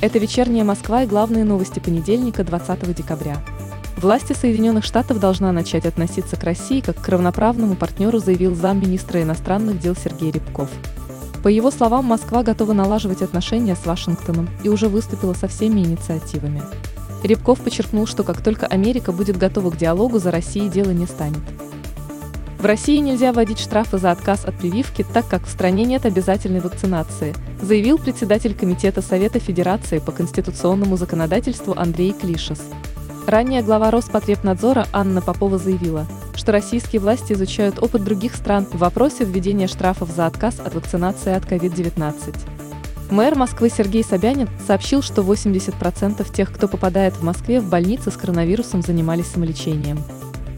[0.00, 3.36] Это вечерняя Москва и главные новости понедельника 20 декабря.
[3.98, 9.78] Власти Соединенных Штатов должна начать относиться к России как к равноправному партнеру, заявил замминистра иностранных
[9.78, 10.70] дел Сергей Рябков.
[11.42, 16.62] По его словам, Москва готова налаживать отношения с Вашингтоном и уже выступила со всеми инициативами.
[17.22, 21.42] Рябков подчеркнул, что как только Америка будет готова к диалогу, за Россией дело не станет.
[22.60, 26.60] В России нельзя вводить штрафы за отказ от прививки, так как в стране нет обязательной
[26.60, 32.60] вакцинации, заявил председатель Комитета Совета Федерации по конституционному законодательству Андрей Клишес.
[33.26, 39.24] Ранее глава Роспотребнадзора Анна Попова заявила, что российские власти изучают опыт других стран в вопросе
[39.24, 42.36] введения штрафов за отказ от вакцинации от COVID-19.
[43.10, 48.18] Мэр Москвы Сергей Собянин сообщил, что 80% тех, кто попадает в Москве в больницы с
[48.18, 49.98] коронавирусом, занимались самолечением.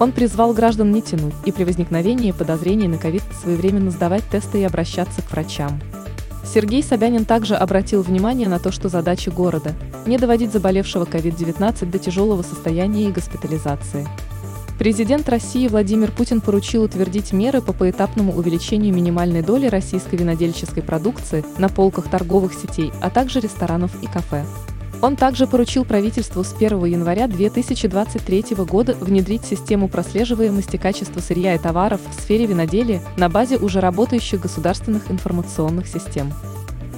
[0.00, 4.64] Он призвал граждан не тянуть и при возникновении подозрений на ковид своевременно сдавать тесты и
[4.64, 5.80] обращаться к врачам.
[6.44, 9.72] Сергей Собянин также обратил внимание на то, что задача города–
[10.06, 14.06] не доводить заболевшего COVID-19 до тяжелого состояния и госпитализации.
[14.78, 21.44] Президент России Владимир Путин поручил утвердить меры по поэтапному увеличению минимальной доли российской винодельческой продукции
[21.58, 24.44] на полках торговых сетей, а также ресторанов и кафе.
[25.04, 31.58] Он также поручил правительству с 1 января 2023 года внедрить систему прослеживаемости качества сырья и
[31.58, 36.32] товаров в сфере виноделия на базе уже работающих государственных информационных систем.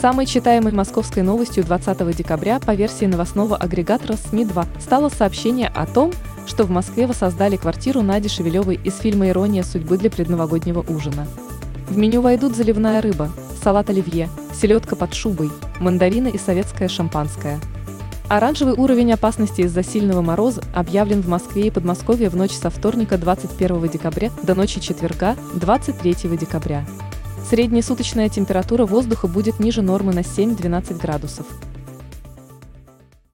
[0.00, 6.12] Самой читаемой московской новостью 20 декабря по версии новостного агрегатора СМИ-2 стало сообщение о том,
[6.46, 11.26] что в Москве воссоздали квартиру Нади Шевелевой из фильма «Ирония судьбы» для предновогоднего ужина.
[11.88, 13.28] В меню войдут заливная рыба,
[13.60, 17.58] салат оливье, селедка под шубой, мандарины и советское шампанское–
[18.28, 23.16] Оранжевый уровень опасности из-за сильного мороза объявлен в Москве и Подмосковье в ночь со вторника
[23.16, 26.86] 21 декабря до ночи четверга 23 декабря.
[27.48, 31.46] Средняя суточная температура воздуха будет ниже нормы на 7-12 градусов.